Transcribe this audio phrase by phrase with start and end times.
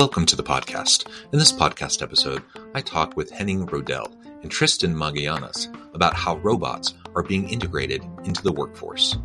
[0.00, 1.06] Welcome to the podcast.
[1.30, 2.42] In this podcast episode,
[2.74, 8.42] I talk with Henning Roedel and Tristen Magallanes about how robots are being integrated into
[8.42, 9.18] the workforce.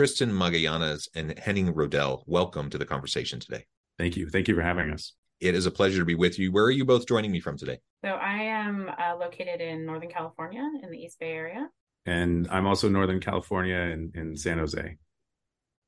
[0.00, 3.66] Tristen Magallanes and Henning Roedel, welcome to the conversation today.
[3.98, 4.30] Thank you.
[4.30, 5.12] Thank you for having us.
[5.40, 6.50] It is a pleasure to be with you.
[6.52, 7.80] Where are you both joining me from today?
[8.02, 11.68] So I am uh, located in Northern California in the East Bay area.
[12.06, 14.96] And I'm also Northern California in, in San Jose.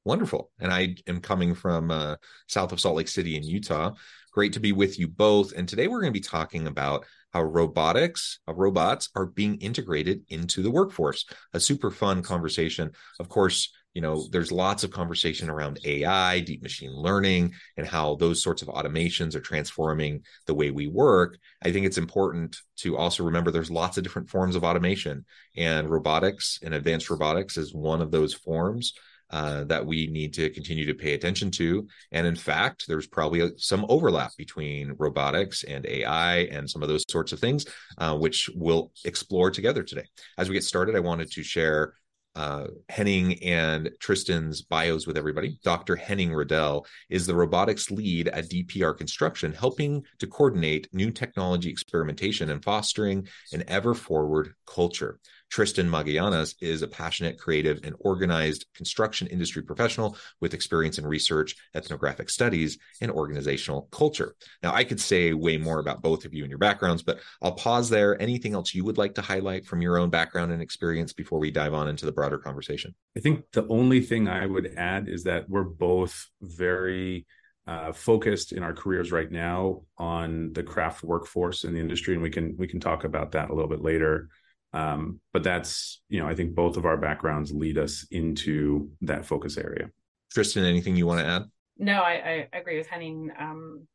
[0.04, 0.50] Wonderful.
[0.60, 2.16] And I am coming from uh,
[2.48, 3.92] south of Salt Lake City in Utah.
[4.34, 5.52] Great to be with you both.
[5.52, 10.22] And today we're going to be talking about how robotics, how robots are being integrated
[10.28, 11.24] into the workforce.
[11.54, 12.90] A super fun conversation.
[13.18, 18.14] Of course, you know there's lots of conversation around ai deep machine learning and how
[18.16, 22.96] those sorts of automations are transforming the way we work i think it's important to
[22.96, 25.24] also remember there's lots of different forms of automation
[25.56, 28.94] and robotics and advanced robotics is one of those forms
[29.32, 31.88] uh, that we need to continue to pay attention to.
[32.12, 37.04] And in fact, there's probably some overlap between robotics and AI and some of those
[37.08, 37.64] sorts of things,
[37.96, 40.04] uh, which we'll explore together today.
[40.36, 41.94] As we get started, I wanted to share
[42.34, 45.58] uh, Henning and Tristen's bios with everybody.
[45.62, 45.96] Dr.
[45.96, 52.50] Henning Roedel is the robotics lead at DPR Construction, helping to coordinate new technology experimentation
[52.50, 55.18] and fostering an ever forward culture.
[55.52, 61.54] Tristen Magallanes is a passionate, creative, and organized construction industry professional with experience in research,
[61.74, 64.34] ethnographic studies, and organizational culture.
[64.62, 67.52] Now, I could say way more about both of you and your backgrounds, but I'll
[67.52, 68.20] pause there.
[68.20, 71.50] Anything else you would like to highlight from your own background and experience before we
[71.50, 72.94] dive on into the broader conversation?
[73.14, 77.26] I think the only thing I would add is that we're both very
[77.66, 82.22] uh, focused in our careers right now on the craft workforce in the industry, and
[82.22, 84.30] we can we can talk about that a little bit later.
[84.72, 89.26] Um, but that's, you know, I think both of our backgrounds lead us into that
[89.26, 89.90] focus area.
[90.32, 91.42] Tristen, anything you want to add?
[91.78, 93.30] No, I, I agree with Henning.
[93.38, 93.86] Um,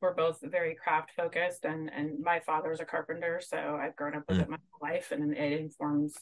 [0.00, 4.24] we're both very craft focused, and and my father's a carpenter, so I've grown up
[4.28, 4.42] with mm.
[4.42, 6.14] it my whole life, and it informs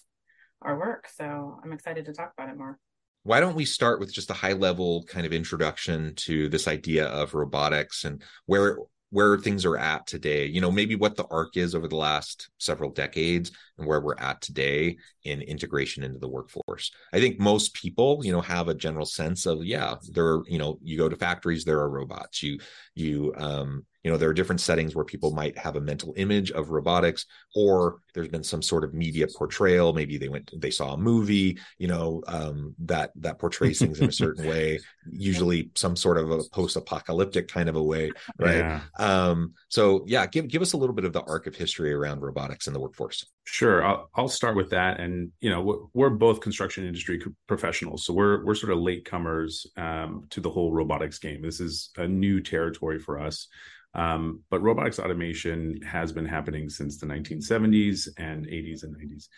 [0.62, 1.08] our work.
[1.14, 2.78] So I'm excited to talk about it more.
[3.22, 7.06] Why don't we start with just a high level kind of introduction to this idea
[7.06, 8.78] of robotics and where
[9.14, 12.50] where things are at today you know maybe what the arc is over the last
[12.58, 16.90] several decades and where we're at today in integration into the workforce.
[17.12, 20.58] I think most people you know have a general sense of yeah there are you
[20.58, 22.42] know you go to factories there are robots.
[22.42, 22.58] You
[22.94, 26.50] you um you know there are different settings where people might have a mental image
[26.52, 29.92] of robotics or there's been some sort of media portrayal.
[29.92, 34.10] Maybe they went they saw a movie you know um, that that portrays things in
[34.10, 34.78] a certain way
[35.10, 38.58] usually some sort of a post-apocalyptic kind of a way right?
[38.58, 38.80] Yeah.
[38.98, 42.20] um so yeah give give us a little bit of the arc of history around
[42.20, 43.24] robotics in the workforce.
[43.44, 43.84] Sure.
[43.84, 45.00] I'll, I'll start with that.
[45.00, 49.66] And you know we're, we're both construction industry professionals so we're we're sort of latecomers
[49.78, 51.40] um, to the whole robotics game.
[51.40, 53.48] This is a new territory for us
[53.94, 59.28] um, but robotics automation has been happening since the 1970s and 80s and 90s.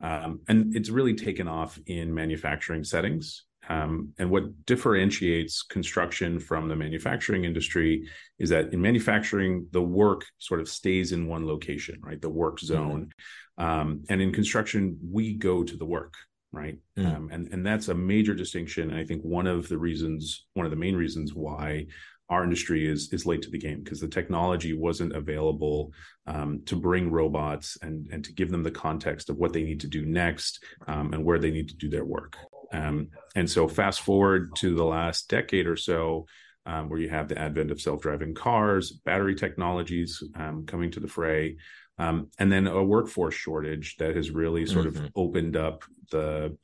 [0.00, 3.44] Um, and it's really taken off in manufacturing settings.
[3.68, 8.06] Um, and what differentiates construction from the manufacturing industry
[8.38, 12.20] is that in manufacturing, the work sort of stays in one location, right?
[12.20, 12.66] The work mm-hmm.
[12.66, 13.10] zone.
[13.58, 14.04] Mm-hmm.
[14.08, 16.14] and in construction, we go to the work,
[16.52, 16.78] right?
[16.98, 17.32] Mm-hmm.
[17.32, 18.90] and and that's a major distinction.
[18.90, 21.86] And I think one of the reasons, one of the main reasons why
[22.28, 25.92] our industry is is late to the game because the technology wasn't available
[26.26, 29.80] um, to bring robots and and to give them the context of what they need
[29.80, 32.36] to do next um, and where they need to do their work.
[32.72, 36.26] Um, and so, fast forward to the last decade or so,
[36.64, 41.00] um, where you have the advent of self driving cars, battery technologies um, coming to
[41.00, 41.56] the fray,
[41.98, 45.04] um, and then a workforce shortage that has really sort mm-hmm.
[45.04, 46.56] of opened up the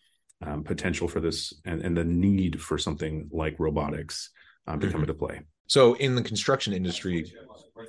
[0.65, 4.31] potential for this and, and the need for something like robotics
[4.67, 4.93] um, to mm-hmm.
[4.93, 5.41] come into play.
[5.73, 7.33] So in the construction industry,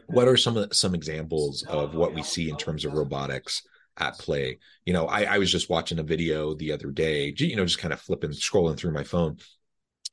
[0.07, 3.61] what are some some examples of what we see in terms of robotics
[3.97, 4.59] at play?
[4.85, 7.79] You know, I, I was just watching a video the other day, you know, just
[7.79, 9.35] kind of flipping, scrolling through my phone,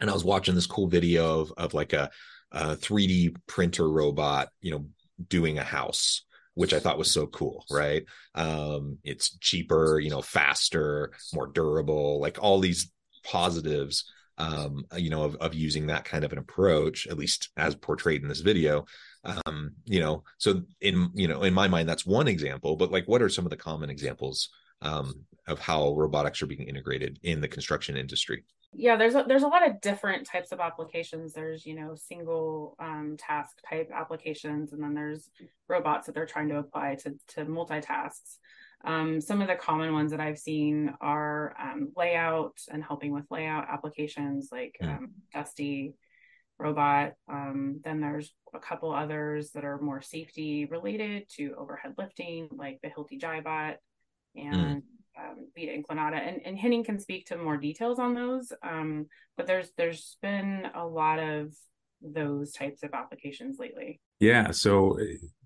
[0.00, 2.10] and I was watching this cool video of of like a,
[2.50, 4.86] a 3D printer robot, you know,
[5.28, 6.24] doing a house
[6.54, 8.02] which I thought was so cool, right?
[8.34, 12.90] Um, it's cheaper, you know, faster, more durable, like all these
[13.22, 14.10] positives
[14.40, 18.22] um, you know, of, of using that kind of an approach, at least as portrayed
[18.22, 18.86] in this video.
[19.22, 22.76] Um, you know, so in you know, in my mind, that's one example.
[22.76, 24.48] But like, what are some of the common examples
[24.80, 28.44] um, of how robotics are being integrated in the construction industry?
[28.72, 31.34] Yeah, there's a, there's a lot of different types of applications.
[31.34, 35.28] There's you know single um, task type applications, and then there's
[35.68, 38.38] robots that they're trying to apply to to multitasks.
[38.84, 43.24] Um, some of the common ones that I've seen are um, layout and helping with
[43.30, 44.88] layout applications like mm.
[44.88, 45.94] um, Dusty
[46.58, 47.12] Robot.
[47.30, 52.80] Um, then there's a couple others that are more safety related to overhead lifting, like
[52.82, 53.76] the Hilti Jaibot
[54.34, 54.82] and mm.
[55.18, 56.26] um, Vita Inclinata.
[56.26, 58.52] And, and Henning can speak to more details on those.
[58.62, 59.06] Um,
[59.36, 61.52] but there's there's been a lot of
[62.02, 64.00] those types of applications lately.
[64.20, 64.52] Yeah.
[64.52, 64.98] So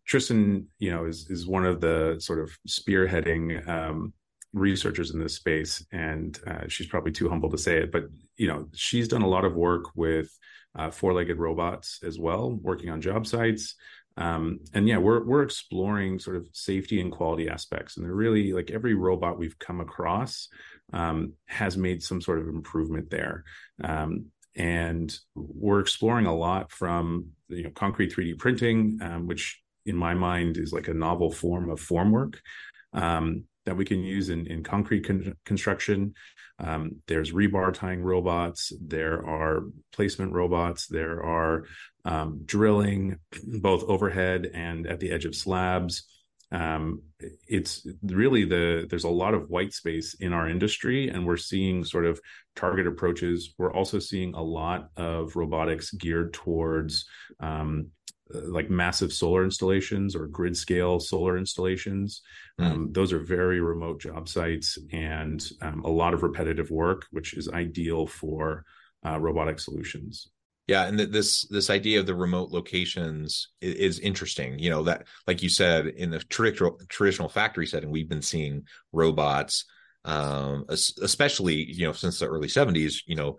[0.07, 4.13] Tristen, you know, is is one of the sort of spearheading um,
[4.53, 8.05] researchers in this space, and uh, she's probably too humble to say it, but
[8.37, 10.31] you know, she's done a lot of work with
[10.77, 13.77] uh, four-legged robots as well, working on job sites.
[14.17, 18.53] Um, and yeah, we're we're exploring sort of safety and quality aspects, and they're really
[18.53, 20.49] like every robot we've come across
[20.93, 23.45] um, has made some sort of improvement there.
[23.83, 24.27] Um,
[24.57, 30.15] and we're exploring a lot from you know concrete 3D printing, um, which in my
[30.15, 32.37] mind is like a novel form of formwork
[32.93, 36.15] um, that we can use in, in concrete con- construction.
[36.59, 38.73] Um, there's rebar tying robots.
[38.81, 40.87] There are placement robots.
[40.87, 41.65] There are
[42.05, 46.05] um, drilling both overhead and at the edge of slabs.
[46.53, 47.03] Um,
[47.49, 51.85] it's really the there's a lot of white space in our industry, and we're seeing
[51.85, 52.21] sort of
[52.55, 53.55] target approaches.
[53.59, 57.07] We're also seeing a lot of robotics geared towards
[57.41, 57.89] um,
[58.31, 62.23] like massive solar installations or grid scale solar installations.
[62.61, 62.65] Mm.
[62.65, 67.35] Um, those are very remote job sites and um, a lot of repetitive work, which
[67.35, 68.65] is ideal for
[69.07, 70.29] uh, robotic solutions.
[70.67, 74.59] Yeah, and th- this this idea of the remote locations is, is, interesting.
[74.59, 78.63] You know that, like you said, in the traditional traditional factory setting, we've been seeing
[78.91, 79.67] robots,
[80.07, 83.03] um, especially you know since the early '70s.
[83.05, 83.37] You know,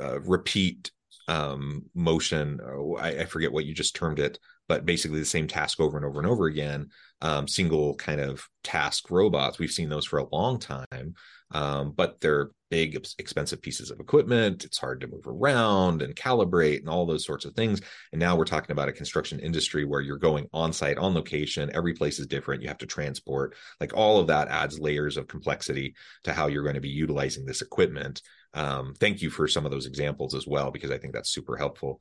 [0.00, 0.92] uh, repeat
[1.30, 2.58] um, motion.
[2.98, 4.36] I, I, forget what you just termed it,
[4.66, 6.88] but basically the same task over and over and over again.
[7.22, 9.58] Um, single kind of task robots.
[9.58, 11.14] We've seen those for a long time,
[11.52, 14.64] um, but they're big, expensive pieces of equipment.
[14.64, 17.80] It's hard to move around and calibrate and all those sorts of things.
[18.10, 21.70] And now we're talking about a construction industry where you're going on site, on location.
[21.74, 22.62] Every place is different.
[22.62, 23.54] You have to transport.
[23.80, 25.94] Like all of that adds layers of complexity
[26.24, 28.20] to how you're going to be utilizing this equipment
[28.54, 31.56] um, thank you for some of those examples as well because i think that's super
[31.56, 32.00] helpful.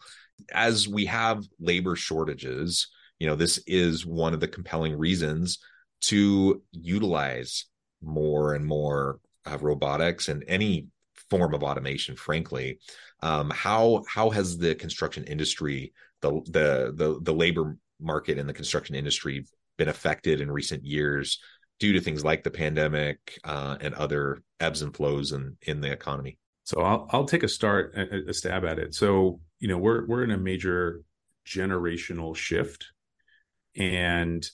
[0.51, 2.87] As we have labor shortages
[3.19, 5.59] you know this is one of the compelling reasons
[6.01, 7.65] to utilize
[8.01, 10.87] more and more uh, robotics and any
[11.29, 12.79] form of automation frankly.
[13.21, 18.53] Um, how how has the construction industry the the the, the labor market in the
[18.53, 19.45] construction industry
[19.77, 21.39] been affected in recent years
[21.79, 25.91] due to things like the pandemic uh, and other ebbs and flows in in the
[25.91, 26.37] economy.
[26.63, 28.93] So I'll I'll take a start a, a stab at it.
[28.93, 31.01] So you know we're we're in a major
[31.45, 32.85] generational shift,
[33.75, 34.47] and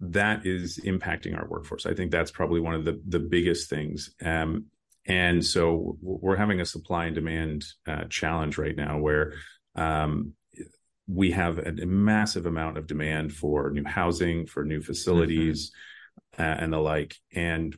[0.00, 1.86] that is impacting our workforce.
[1.86, 4.14] I think that's probably one of the the biggest things.
[4.24, 4.66] Um,
[5.06, 9.34] and so we're having a supply and demand uh, challenge right now where
[9.76, 10.32] um,
[11.06, 15.70] we have a, a, massive amount of demand for new housing, for new facilities,
[16.36, 16.42] mm-hmm.
[16.42, 17.14] uh, and the like.
[17.32, 17.76] And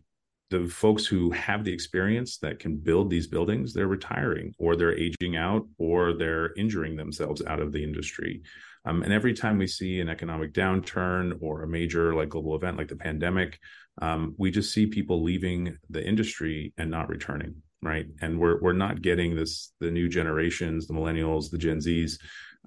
[0.51, 4.97] the folks who have the experience that can build these buildings they're retiring or they're
[4.97, 8.43] aging out or they're injuring themselves out of the industry.
[8.85, 12.79] Um, and every time we see an economic downturn or a major like global event
[12.79, 13.59] like the pandemic
[14.01, 18.07] um, we just see people leaving the industry and not returning right?
[18.21, 22.19] And we're we're not getting this the new generations the millennials the gen z's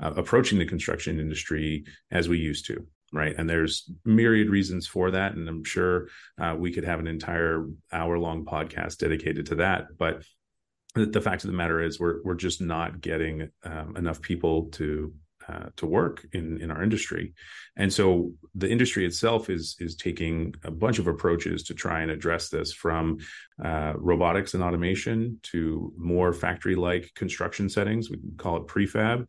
[0.02, 3.36] uh, approaching the construction industry as we used to right?
[3.38, 6.08] And there's myriad reasons for that and i'm sure
[6.40, 10.24] uh, we could have an entire hour long podcast dedicated to that but
[10.96, 15.14] the, fact of the matter is we're we're just not getting um, enough people to
[15.48, 17.34] uh, to work in in our industry.
[17.78, 22.12] And so the industry itself is is taking a bunch of approaches to try and
[22.12, 23.20] address this from
[23.64, 28.10] uh, robotics and automation to more factory like construction settings.
[28.10, 29.26] We call it prefab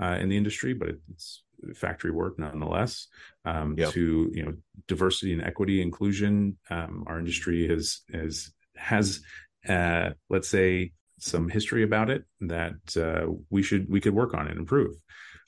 [0.00, 1.42] uh, in the industry, but it's
[1.74, 3.08] factory work nonetheless.
[3.44, 3.92] Um, Yep.
[3.92, 4.54] To you know,
[4.88, 6.56] diversity and equity inclusion.
[6.70, 9.20] Um, our industry has has has
[9.68, 14.48] uh, let's say some history about it that uh, we should we could work on
[14.48, 14.96] and improve.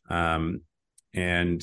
[0.08, 0.62] Um,
[1.14, 1.62] and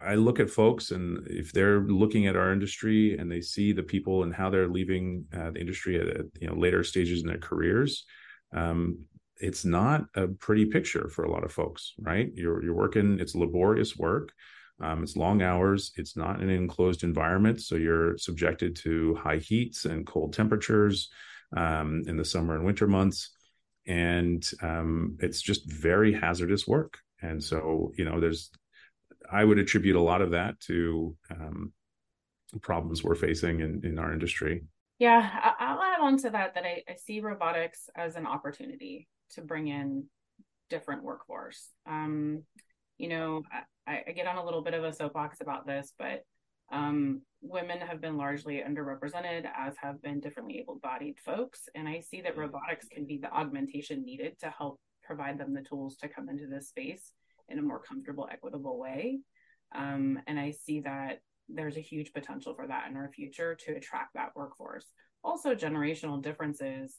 [0.00, 3.82] I look at folks, and if they're looking at our industry and they see the
[3.82, 7.28] people and how they're leaving uh, the industry at, at you know later stages in
[7.28, 8.04] their careers,
[8.54, 8.98] um,
[9.40, 12.30] it's not a pretty picture for a lot of folks, right?
[12.34, 14.32] You're you're working; it's laborious work.
[14.80, 15.92] Um, it's long hours.
[15.96, 21.10] It's not an enclosed environment, so you're subjected to high heats and cold temperatures
[21.56, 23.30] um, in the summer and winter months,
[23.86, 26.98] and um, it's just very hazardous work.
[27.22, 28.50] And so, you know, there's
[29.30, 31.72] I would attribute a lot of that to um,
[32.60, 34.64] problems we're facing in, in our industry.
[34.98, 39.42] Yeah, I'll add on to that that I, I see robotics as an opportunity to
[39.42, 40.04] bring in
[40.70, 41.70] different workforce.
[41.86, 42.42] Um,
[42.98, 43.42] you know,
[43.86, 46.24] I, I get on a little bit of a soapbox about this, but
[46.72, 51.68] um, women have been largely underrepresented, as have been differently able bodied folks.
[51.74, 55.62] And I see that robotics can be the augmentation needed to help provide them the
[55.62, 57.12] tools to come into this space
[57.48, 59.18] in a more comfortable, equitable way.
[59.74, 63.72] Um, and I see that there's a huge potential for that in our future to
[63.72, 64.86] attract that workforce.
[65.22, 66.98] Also, generational differences.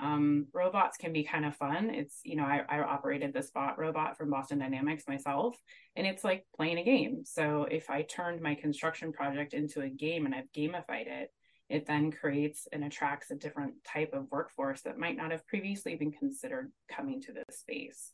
[0.00, 1.90] Um, robots can be kind of fun.
[1.90, 5.56] It's, you know, I, I operated the Spot robot from Boston Dynamics myself,
[5.94, 7.22] and it's like playing a game.
[7.24, 11.30] So if I turned my construction project into a game and I've gamified it,
[11.68, 15.96] it then creates and attracts a different type of workforce that might not have previously
[15.96, 18.12] been considered coming to this space.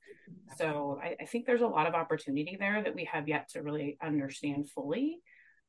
[0.57, 3.63] So I, I think there's a lot of opportunity there that we have yet to
[3.63, 5.19] really understand fully.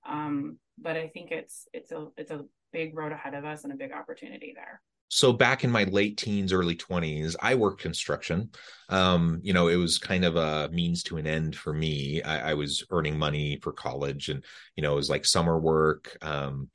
[0.08, 3.74] Um, but I think it's it's a it's a big road ahead of us and
[3.74, 4.82] a big opportunity there.
[5.10, 8.50] So back in my late teens early 20s i worked construction.
[8.89, 12.22] Um you know it was kind of a means to an end for me.
[12.24, 14.43] I, I was earning money for college and
[14.75, 16.17] you know it was like summer work.
[16.22, 16.69] Um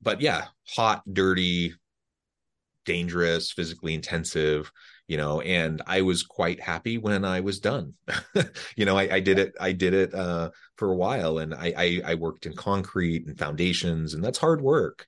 [0.00, 1.74] but yeah hot dirty
[2.84, 4.72] dangerous physically intensive
[5.06, 7.94] you know and i was quite happy when i was done.
[8.76, 11.74] You know I, I did it i did it uh for a while and I,
[11.76, 15.06] I i worked in concrete and foundations and that's hard work.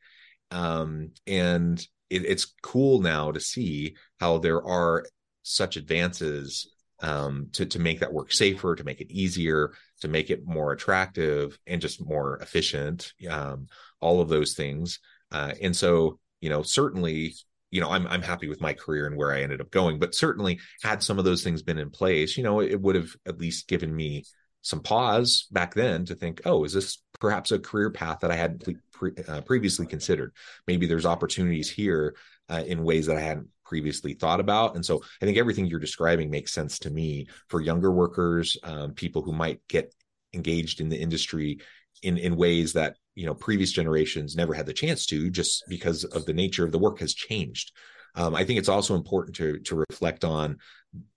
[0.51, 5.05] Um and it, it's cool now to see how there are
[5.43, 6.71] such advances
[7.03, 10.73] um, to to make that work safer, to make it easier, to make it more
[10.73, 13.13] attractive, and just more efficient.
[13.29, 13.67] Um,
[14.01, 15.01] all of those things,
[15.33, 17.35] uh, and so you know, certainly,
[17.71, 19.99] you know, I'm I'm happy with my career and where I ended up going.
[19.99, 23.11] But certainly, had some of those things been in place, you know, it would have
[23.27, 24.25] at least given me
[24.63, 28.37] some pause back then to think, oh, is this perhaps a career path that I
[28.37, 28.63] had
[28.95, 30.33] pre- uh, previously considered?
[30.67, 32.17] Maybe there's opportunities here
[32.49, 34.75] uh, in ways that I hadn't previously thought about.
[34.75, 38.93] And so I think everything you're describing makes sense to me for younger workers, um,
[38.93, 39.95] people who might get
[40.33, 41.61] engaged in the industry
[42.03, 46.05] in in ways that you know previous generations never had the chance to, just because
[46.05, 47.73] of the nature of the work has changed.
[48.15, 50.59] Um, I think it's also important to to reflect on,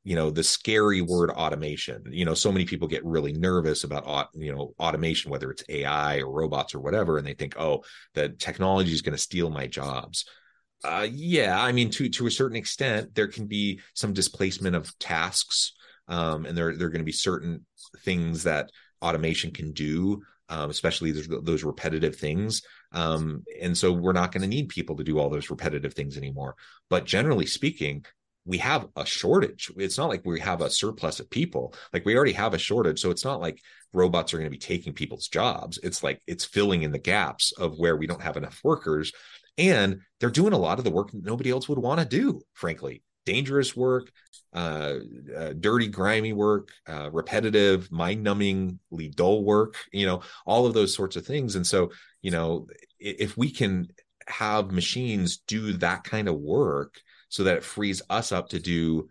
[0.03, 2.03] you know, the scary word automation.
[2.09, 6.19] You know, so many people get really nervous about you know automation, whether it's AI
[6.19, 9.67] or robots or whatever, and they think, oh, the technology is going to steal my
[9.67, 10.25] jobs.
[10.83, 14.97] Uh, yeah, I mean, to to a certain extent, there can be some displacement of
[14.99, 15.73] tasks,
[16.07, 17.65] um, and there there are going to be certain
[18.03, 22.61] things that automation can do, um, especially those, those repetitive things.
[22.91, 26.17] Um, and so we're not going to need people to do all those repetitive things
[26.17, 26.55] anymore.
[26.89, 28.05] But generally speaking,
[28.45, 29.69] we have a shortage.
[29.75, 31.73] It's not like we have a surplus of people.
[31.93, 32.99] Like we already have a shortage.
[32.99, 33.61] So it's not like
[33.91, 35.79] robots are going to be taking people's jobs.
[35.83, 39.11] It's like it's filling in the gaps of where we don't have enough workers.
[39.57, 42.41] And they're doing a lot of the work that nobody else would want to do,
[42.53, 43.03] frankly.
[43.27, 44.09] Dangerous work,
[44.53, 44.95] uh,
[45.37, 50.95] uh, dirty, grimy work, uh, repetitive, mind numbingly dull work, you know, all of those
[50.95, 51.55] sorts of things.
[51.55, 51.91] And so,
[52.21, 52.67] you know,
[52.99, 53.87] if we can
[54.27, 56.95] have machines do that kind of work
[57.29, 59.09] so that it frees us up to do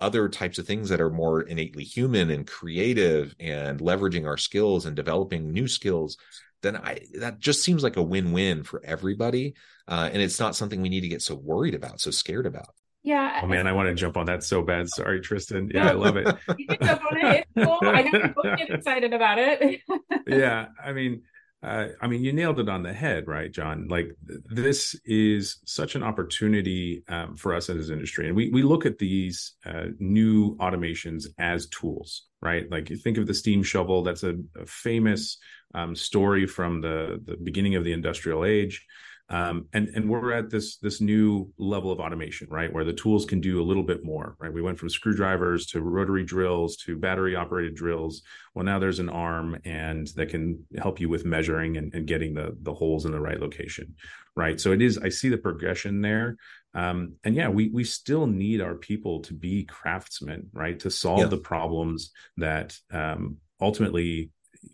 [0.00, 4.84] other types of things that are more innately human and creative and leveraging our skills
[4.84, 6.16] and developing new skills
[6.62, 9.54] then I that just seems like a win-win for everybody,
[9.88, 12.74] uh, and it's not something we need to get so worried about, so scared about.
[13.02, 13.40] Yeah.
[13.42, 14.88] Oh man, I want to jump on that so bad.
[14.88, 15.70] Sorry, Tristen.
[15.72, 16.26] Yeah, I love it.
[16.58, 17.46] you can jump on it.
[17.56, 17.78] It's cool.
[17.82, 19.80] I know you both get excited about it.
[20.26, 21.22] yeah, I mean,
[21.62, 23.88] uh, I mean, you nailed it on the head, right, John?
[23.88, 28.50] Like th- this is such an opportunity um, for us as an industry, and we
[28.50, 32.70] we look at these uh, new automations as tools, right?
[32.70, 34.02] Like you think of the steam shovel.
[34.02, 35.38] That's a, a famous
[35.74, 38.86] um, story from the the beginning of the industrial age.
[39.30, 43.24] Um, and and we're at this this new level of automation, right, where the tools
[43.24, 44.52] can do a little bit more, right?
[44.52, 48.22] We went from screwdrivers to rotary drills to battery operated drills.
[48.54, 52.34] Well, now there's an arm and that can help you with measuring and, and getting
[52.34, 53.94] the the holes in the right location,
[54.34, 54.60] right?
[54.60, 54.98] So it is.
[54.98, 56.36] I see the progression there,
[56.74, 61.20] um, and yeah, we we still need our people to be craftsmen, right, to solve
[61.20, 61.26] yeah.
[61.26, 64.30] the problems that um, ultimately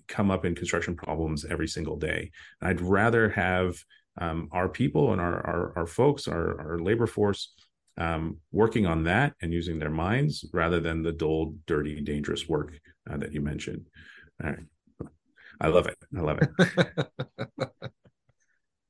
[0.09, 2.31] come up in construction problems every single day.
[2.63, 3.77] I'd rather have
[4.19, 7.53] um, our people and our our, our folks, our, our labor force,
[7.99, 12.79] um, working on that and using their minds rather than the dull, dirty, dangerous work
[13.11, 13.87] uh, that you mentioned.
[14.43, 15.11] All right.
[15.61, 15.97] I love it.
[16.17, 16.51] I love it.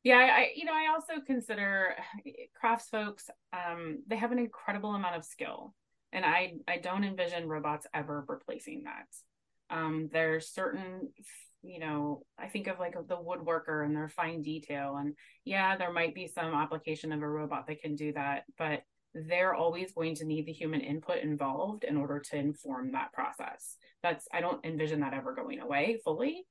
[0.02, 1.95] yeah, I you know I also consider
[2.59, 3.30] crafts folks.
[3.52, 5.75] Um, they have an incredible amount of skill,
[6.12, 9.06] and I I don't envision robots ever replacing that.
[9.71, 11.12] Um, there's certain
[11.63, 14.97] you know, I think of like the woodworker and their fine detail.
[14.97, 18.83] And yeah, there might be some application of a robot that can do that, but
[19.15, 23.77] they're always going to need the human input involved in order to inform that process.
[24.03, 26.45] That's, I don't envision that ever going away fully.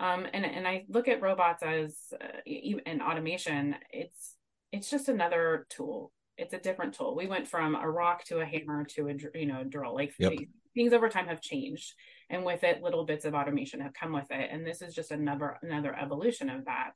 [0.00, 4.36] Um, and, and I look at robots as uh, in automation, it's,
[4.72, 6.12] it's just another tool.
[6.38, 7.14] It's a different tool.
[7.14, 9.94] We went from a rock to a hammer to a, you know, drill.
[9.94, 10.32] Like yep.
[10.74, 11.92] things over time have changed
[12.32, 15.12] and with it little bits of automation have come with it and this is just
[15.12, 16.94] another another evolution of that.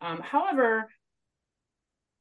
[0.00, 0.88] Um, however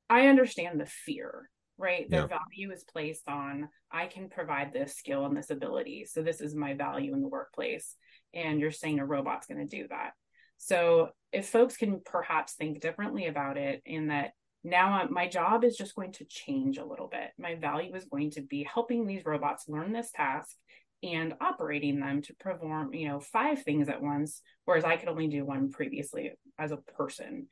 [0.09, 2.09] i understand the fear right?
[2.09, 2.39] Their yeah.
[2.39, 6.55] value is placed on i can provide this skill and this ability so this is
[6.55, 7.97] my value in the workplace
[8.35, 10.11] and you're saying a robot's going to do that.
[10.57, 14.31] So if folks can perhaps think differently about it in that
[14.63, 17.29] now my job is just going to change a little bit.
[17.37, 20.55] My value is going to be helping these robots learn this task
[21.03, 25.27] and operating them to perform, you know, five things at once, whereas I could only
[25.27, 27.47] do one previously as a person.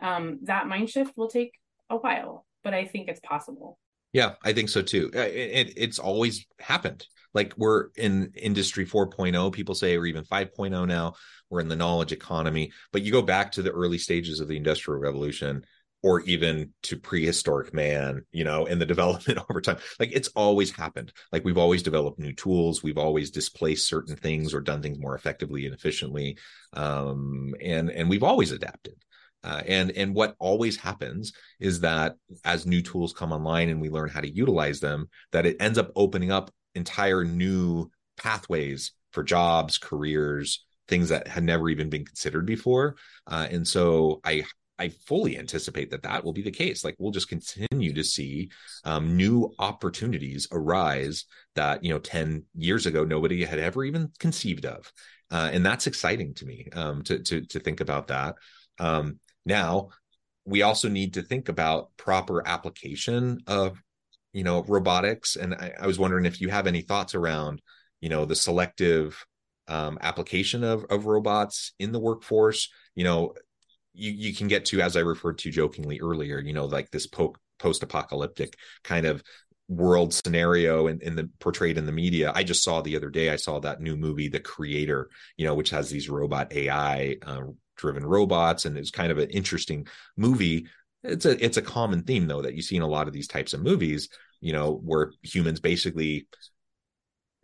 [0.00, 1.52] Um, that mind shift will take
[1.90, 3.78] a while, but I think it's possible.
[4.12, 5.10] Yeah, I think so too.
[5.14, 7.06] It, it, it's always happened.
[7.34, 11.14] Like we're in industry 4.0, people say, or even 5.0 now.
[11.48, 12.72] We're in the knowledge economy.
[12.92, 15.64] But you go back to the early stages of the Industrial Revolution,
[16.02, 19.78] or even to prehistoric man, you know, and the development over time.
[19.98, 21.12] Like it's always happened.
[21.30, 25.14] Like we've always developed new tools, we've always displaced certain things or done things more
[25.14, 26.38] effectively and efficiently,
[26.74, 28.94] um, and and we've always adapted.
[29.44, 33.90] Uh, and and what always happens is that as new tools come online and we
[33.90, 39.22] learn how to utilize them, that it ends up opening up entire new pathways for
[39.22, 42.96] jobs, careers, things that had never even been considered before.
[43.26, 44.44] Uh, and so I
[44.82, 46.84] I fully anticipate that that will be the case.
[46.84, 48.50] Like we'll just continue to see
[48.82, 54.66] um, new opportunities arise that you know ten years ago nobody had ever even conceived
[54.66, 54.92] of,
[55.30, 58.34] uh, and that's exciting to me um, to to to think about that.
[58.80, 59.90] Um, now
[60.44, 63.80] we also need to think about proper application of
[64.32, 67.62] you know robotics, and I, I was wondering if you have any thoughts around
[68.00, 69.24] you know the selective
[69.68, 72.68] um, application of of robots in the workforce.
[72.96, 73.34] You know,
[73.94, 77.06] you you can get to as I referred to jokingly earlier, you know, like this
[77.06, 79.22] po- post-apocalyptic kind of
[79.68, 82.32] world scenario in, in the portrayed in the media.
[82.34, 83.30] I just saw the other day.
[83.30, 87.42] I saw that new movie, The Creator, you know, which has these robot AI uh,
[87.76, 90.66] driven robots, and it's kind of an interesting movie.
[91.04, 93.28] It's a it's a common theme though that you see in a lot of these
[93.28, 94.08] types of movies.
[94.40, 96.26] You know, where humans basically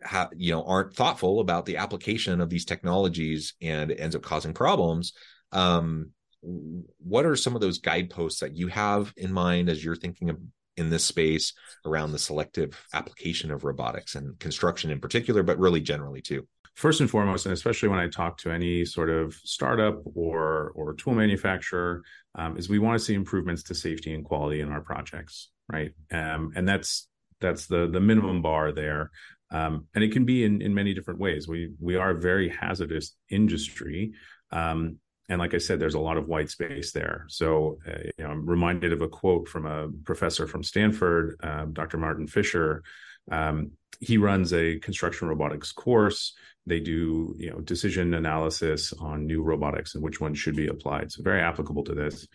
[0.03, 4.21] ha- you know aren't thoughtful about the application of these technologies and it ends up
[4.21, 5.13] causing problems
[5.51, 10.29] um what are some of those guideposts that you have in mind as you're thinking
[10.29, 10.37] of
[10.77, 11.53] in this space
[11.85, 16.47] around the selective application of robotics and construction in particular, but really generally too?
[16.75, 20.93] First and foremost, and especially when I talk to any sort of startup or or
[20.93, 22.03] tool manufacturer,
[22.35, 25.91] um, is we want to see improvements to safety and quality in our projects, right?
[26.09, 27.09] Um, and that's
[27.41, 29.11] that's the the minimum bar there.
[29.51, 31.49] Um, and it can be in, in many different ways.
[31.49, 34.13] We we are a very hazardous industry,
[34.51, 34.99] um,
[35.29, 37.25] and like I said, there's a lot of white space there.
[37.29, 41.65] So uh, you know, I'm reminded of a quote from a professor from Stanford, uh,
[41.65, 41.97] Dr.
[41.97, 42.83] Martin Fischer.
[43.31, 46.35] Um, he runs a construction robotics course.
[46.65, 51.11] They do you know decision analysis on new robotics and which ones should be applied.
[51.11, 52.27] So very applicable to this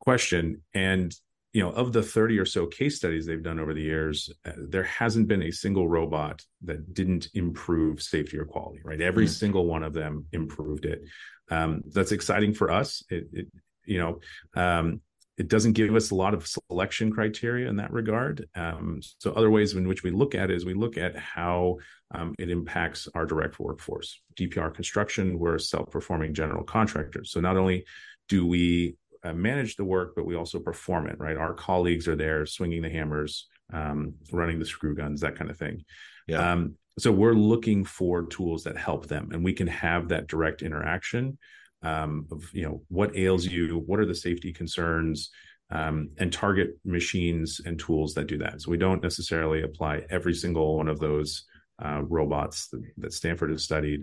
[0.00, 0.62] question.
[0.74, 1.14] And
[1.52, 4.52] you know, of the 30 or so case studies they've done over the years, uh,
[4.56, 9.00] there hasn't been a single robot that didn't improve safety or quality, right?
[9.00, 9.30] Every mm.
[9.30, 11.02] single one of them improved it.
[11.50, 13.02] Um, that's exciting for us.
[13.10, 13.46] It, it
[13.84, 14.20] you know,
[14.54, 15.00] um,
[15.36, 18.46] it doesn't give us a lot of selection criteria in that regard.
[18.54, 21.78] Um, so other ways in which we look at it is we look at how
[22.14, 24.20] um, it impacts our direct workforce.
[24.36, 27.32] DPR construction, we're self-performing general contractors.
[27.32, 27.86] So not only
[28.28, 31.16] do we uh, manage the work, but we also perform it.
[31.18, 35.50] Right, our colleagues are there swinging the hammers, um, running the screw guns, that kind
[35.50, 35.84] of thing.
[36.26, 36.52] Yeah.
[36.98, 41.38] So we're looking for tools that help them, and we can have that direct interaction
[41.82, 45.30] um, of you know what ails you, what are the safety concerns,
[45.70, 48.60] um, and target machines and tools that do that.
[48.60, 51.44] So we don't necessarily apply every single one of those
[51.82, 54.02] uh, robots that, that, Stanford has studied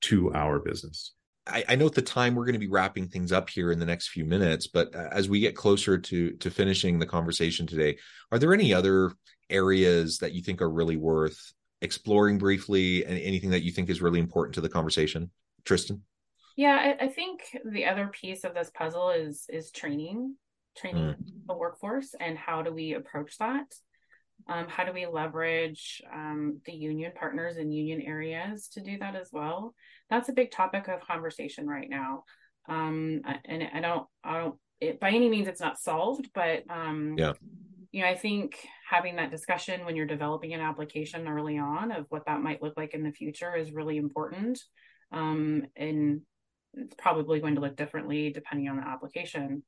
[0.00, 1.12] to our business.
[1.46, 3.84] I, I note the time we're going to be wrapping things up here in the
[3.84, 7.98] next few minutes, but uh, as we get closer to to finishing the conversation today,
[8.32, 9.12] are there any other
[9.50, 14.02] areas that you think are really worth exploring briefly, and anything that you think is
[14.02, 15.30] really important to the conversation,
[15.64, 16.02] Tristen?
[16.56, 20.36] Yeah, I, I think the other piece of this puzzle is is training
[20.76, 21.16] training mm.
[21.46, 23.66] the workforce and how do we approach that?
[24.48, 29.16] Um, how do we leverage um, the union partners in union areas to do that
[29.16, 29.74] as well?
[30.08, 32.24] That's a big topic of conversation right now.
[32.68, 37.14] Um, and i don't i don't it, by any means it's not solved but um,
[37.16, 37.32] yeah
[37.92, 38.56] you know i think
[38.88, 42.74] having that discussion when you're developing an application early on of what that might look
[42.76, 44.58] like in the future is really important
[45.12, 46.20] um, and
[46.74, 49.62] it's probably going to look differently depending on the application.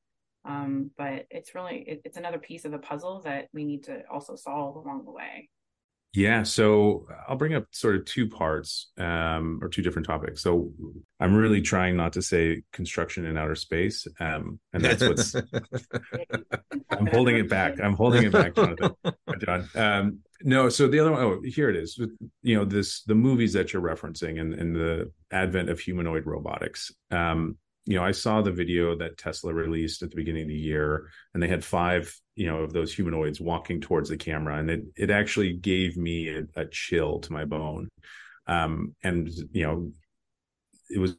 [0.45, 4.03] Um, but it's really it, it's another piece of the puzzle that we need to
[4.11, 5.51] also solve along the way
[6.13, 10.43] yeah so i'll bring up sort of two parts um, or two different topics.
[10.43, 10.71] So
[11.21, 15.35] i'm really trying not to say construction in outer space um, and that's what's
[16.91, 17.81] i'm holding it back.
[17.81, 18.95] I'm holding it back jonathan.
[19.41, 19.69] John.
[19.75, 21.99] Um, no so the other one oh here it is.
[22.43, 26.93] You know this the movies that you're referencing and, and the advent of humanoid robotics
[27.11, 27.57] um,
[27.91, 31.09] you know, I saw the video that Tesla released at the beginning of the year,
[31.35, 34.85] and they had five, you know, of those humanoids walking towards the camera, and it
[34.97, 37.89] it actually gave me a, a chill to my bone.
[38.47, 39.91] Um, and you know,
[40.89, 41.17] it was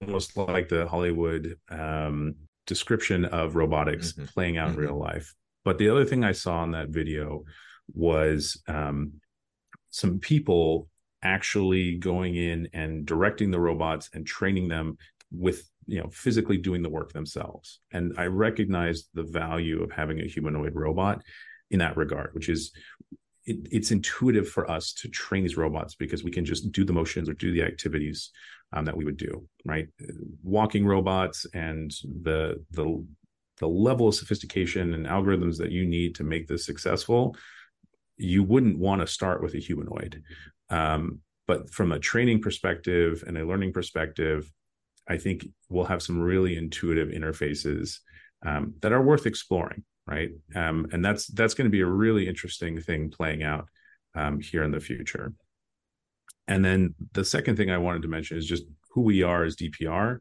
[0.00, 2.36] almost like the Hollywood um,
[2.66, 4.24] description of robotics mm-hmm.
[4.32, 4.80] playing out mm-hmm.
[4.80, 5.34] in real life.
[5.62, 7.44] But the other thing I saw in that video
[7.92, 9.12] was um,
[9.90, 10.88] some people
[11.22, 14.96] actually going in and directing the robots and training them
[15.36, 17.80] with you know physically doing the work themselves.
[17.92, 21.22] And i recognize the value of having a humanoid robot
[21.70, 22.72] in that regard which is
[23.44, 26.92] it, it's intuitive for us to train these robots because we can just do the
[26.92, 28.30] motions or do the activities
[28.72, 29.88] um, that we would do right?
[30.42, 31.90] Walking robots and
[32.22, 33.04] the the
[33.58, 37.36] the level of sophistication and algorithms that you need to make this successful
[38.16, 40.22] you wouldn't want to start with a humanoid.
[40.70, 44.50] Um, but from a training perspective and a learning perspective
[45.08, 47.98] I think we'll have some really intuitive interfaces
[48.44, 50.30] um, that are worth exploring, right?
[50.54, 53.66] Um, and that's that's going to be a really interesting thing playing out
[54.14, 55.32] um, here in the future.
[56.48, 59.56] And then the second thing I wanted to mention is just who we are as
[59.56, 60.18] DPR,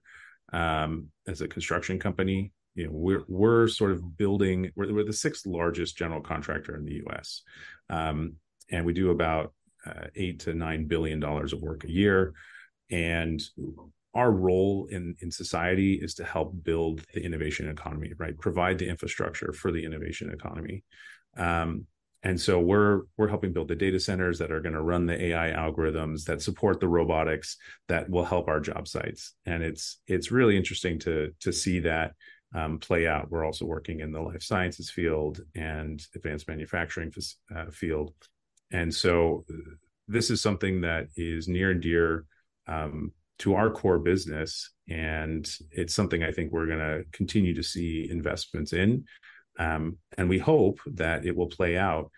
[0.53, 2.51] um, as a construction company.
[2.75, 4.71] You know, we're we're sort of building.
[4.75, 7.41] We're, we're the sixth largest general contractor in the U.S.,
[7.89, 8.33] um,
[8.69, 9.53] and we do about
[9.85, 12.33] uh, eight to nine billion dollars of work a year.
[12.91, 13.41] And
[14.15, 18.37] our role in in society is to help build the innovation economy right?
[18.39, 20.83] Provide the infrastructure for the innovation economy.
[21.37, 21.85] Um,
[22.23, 25.25] and so we're we're helping build the data centers that are going to run the
[25.25, 29.35] ai algorithms that support the robotics that will help our job sites.
[29.45, 32.13] And it's it's really interesting to to see that
[32.55, 33.29] um, play out.
[33.29, 37.13] We're also working in the life sciences field and advanced manufacturing
[37.55, 38.13] uh, field.
[38.71, 39.45] And so
[40.07, 42.25] this is something that is near and dear
[42.67, 44.71] um, to our core business.
[44.89, 49.05] And it's something I think we're going to continue to see investments in.
[49.57, 52.11] Um, and we hope that it will play out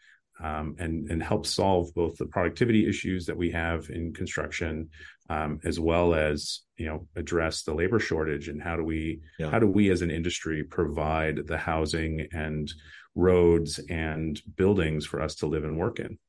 [0.43, 4.89] um, and, and help solve both the productivity issues that we have in construction,
[5.29, 9.49] um, as well as you know address the labor shortage and how do we yeah.
[9.49, 12.71] how do we as an industry provide the housing and
[13.15, 16.19] roads and buildings for us to live and work in.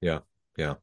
[0.00, 0.20] Yeah,
[0.56, 0.74] yeah,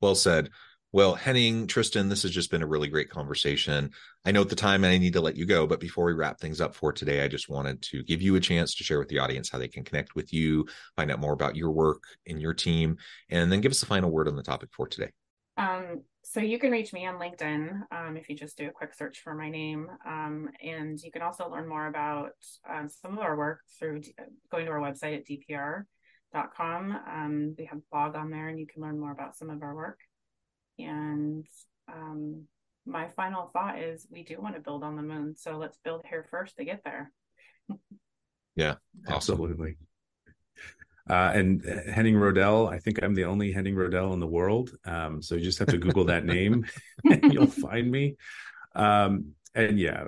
[0.00, 0.50] well said.
[0.94, 3.90] Well, Henning, Tristen, this has just been a really great conversation.
[4.24, 6.38] I know at the time I need to let you go, but before we wrap
[6.38, 9.08] things up for today, I just wanted to give you a chance to share with
[9.08, 12.40] the audience how they can connect with you, find out more about your work and
[12.40, 12.96] your team,
[13.28, 15.10] and then give us a final word on the topic for today.
[15.56, 18.94] Um, so you can reach me on LinkedIn um, if you just do a quick
[18.94, 19.88] search for my name.
[20.06, 22.34] Um, and you can also learn more about
[22.72, 24.14] um, some of our work through d-
[24.48, 26.92] going to our website at dpr.com.
[26.92, 29.60] Um, we have a blog on there and you can learn more about some of
[29.60, 29.98] our work.
[30.78, 31.46] And
[31.92, 32.44] um,
[32.86, 35.34] my final thought is we do want to build on the moon.
[35.36, 37.12] So let's build here first to get there.
[38.56, 38.74] yeah,
[39.08, 39.76] absolutely.
[41.08, 44.70] Uh, and Henning Roedel, I think I'm the only Henning Roedel in the world.
[44.86, 46.64] Um, so you just have to Google that name
[47.04, 48.16] and you'll find me.
[48.74, 50.02] Um, and yeah,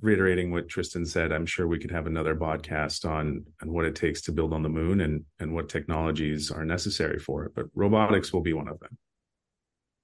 [0.00, 3.94] reiterating what Tristen said, I'm sure we could have another podcast on on what it
[3.94, 7.52] takes to build on the moon and and what technologies are necessary for it.
[7.54, 8.96] But robotics will be one of them.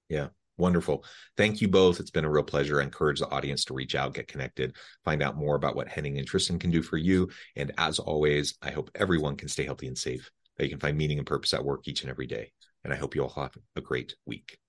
[0.09, 1.03] Yeah, wonderful.
[1.35, 1.99] Thank you both.
[1.99, 2.79] It's been a real pleasure.
[2.79, 6.17] I encourage the audience to reach out, get connected, find out more about what Henning
[6.17, 7.29] and Tristen can do for you.
[7.55, 10.97] And as always, I hope everyone can stay healthy and safe, that you can find
[10.97, 12.51] meaning and purpose at work each and every day.
[12.83, 14.59] And I hope you all have a great week.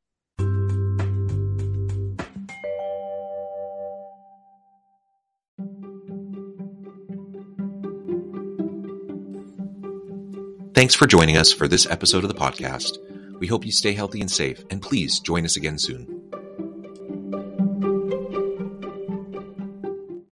[10.75, 12.99] Thanks for joining us for this episode of the podcast.
[13.39, 16.16] We hope you stay healthy and safe, and please join us again soon.